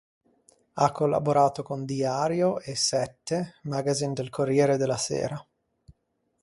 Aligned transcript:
Ha 0.73 0.91
collaborato 0.91 1.61
con 1.61 1.85
"Diario" 1.85 2.59
e 2.59 2.73
"Sette", 2.75 3.57
magazine 3.65 4.13
del 4.13 4.29
"Corriere 4.31 4.75
della 4.75 4.97
Sera". 4.97 5.47